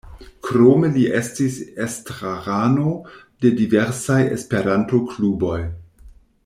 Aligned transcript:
Krome 0.45 0.87
li 0.95 1.03
estis 1.19 1.57
estrarano 1.83 2.95
de 3.45 3.53
diversaj 3.61 4.21
Esperanto-kluboj. 4.39 5.63